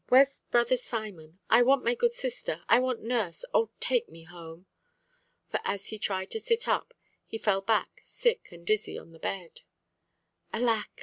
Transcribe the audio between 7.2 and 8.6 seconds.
he fell back sick